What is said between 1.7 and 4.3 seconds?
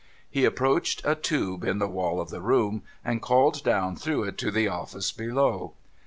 the wall of the room, and called down through